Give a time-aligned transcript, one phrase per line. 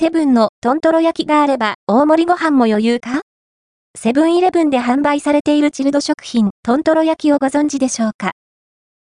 [0.00, 3.20] セブンのトントロ焼きがあれば大盛りご飯も余裕か？
[3.94, 8.30] セブンイレブンで販売されているチルド食品トントロ焼きをご存知でしょうか？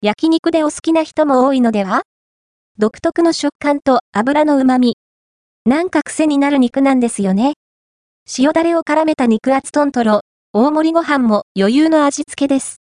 [0.02, 2.02] 焼肉でお好きな人も多いのでは？
[2.78, 4.96] 独特の食感と油の旨味。
[5.66, 7.52] なんか癖になる肉なんですよね。
[8.36, 10.22] 塩だれを絡めた肉厚トントロ、
[10.52, 12.78] 大盛りご飯も余裕の味付けです。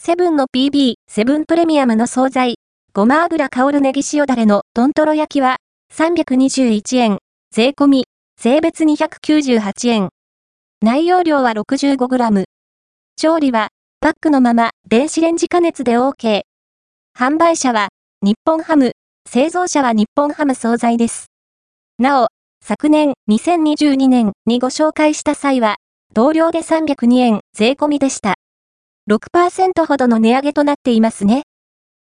[0.00, 2.54] セブンの PB、セブンプレミアムの惣菜、
[2.92, 5.58] ごま油香るネギ塩だれのトントロ焼きは
[5.94, 7.18] 321円、
[7.56, 8.04] 税込み、
[8.38, 10.08] 税別298円。
[10.82, 12.44] 内容量は 65g。
[13.16, 13.68] 調理は、
[14.00, 16.42] パックのまま電子レンジ加熱で OK。
[17.18, 17.88] 販売者は、
[18.22, 18.92] 日本ハム、
[19.26, 21.28] 製造者は日本ハム惣菜です。
[21.98, 22.28] なお、
[22.62, 25.76] 昨年2022年にご紹介した際は、
[26.12, 28.34] 同量で302円税込みでした。
[29.10, 31.44] 6%ほどの値上げとなっていますね。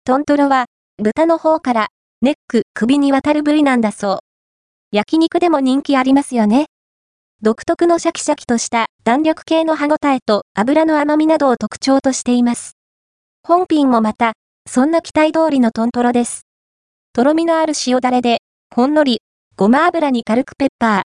[0.05, 0.65] トントロは、
[1.01, 1.89] 豚の方から、
[2.21, 4.26] ネック、首に渡る部位なんだそう。
[4.93, 6.67] 焼肉でも人気ありますよね。
[7.43, 12.77] 独特のシャキシャキとした弾力系の歯ごたえと油の甘みなどを特徴としています。
[13.43, 14.33] 本品もまた、
[14.69, 16.47] そんな期待通りのトントロです。
[17.13, 18.39] とろみのある塩だれで、
[18.75, 19.21] ほんのり、
[19.57, 21.03] ごま油に軽くペッパー。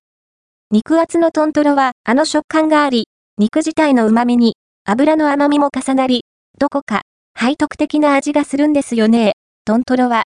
[0.71, 4.55] 肉厚のトントロはあの食感があり、肉自体の旨味に、
[4.85, 6.23] 油の甘みも重なり、
[6.57, 7.01] どこか、
[7.37, 9.33] 背徳的な味がするんですよね、
[9.65, 10.23] トントロは。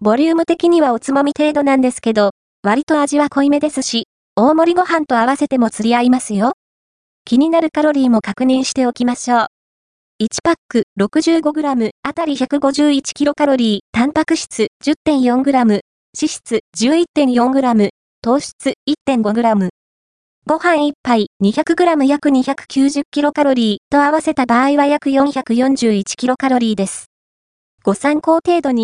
[0.00, 2.30] ボリューム的にはおつまみ程度なんですけど、
[2.64, 6.54] 割と味は濃いめですし、大盛りご飯と合わせても釣り合いますよ。
[7.26, 9.46] 気になるカロリーも確認しておきましょう。
[10.22, 15.82] 1パック 65g あたり 151kcal、タンパク質 10.4g、脂
[16.14, 17.90] 質 11.4g、
[18.22, 19.68] 糖質 1.5g。
[20.46, 27.10] ご飯1杯 200g 約 290kcal と合わせた場合は約 441kcal です。
[27.82, 28.82] ご参考程度に